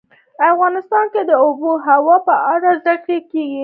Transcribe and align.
افغانستان 0.51 1.05
کې 1.13 1.21
د 1.29 1.31
آب 1.45 1.57
وهوا 1.65 2.17
په 2.27 2.35
اړه 2.53 2.69
زده 2.79 2.93
کړه 3.03 3.17
کېږي. 3.31 3.59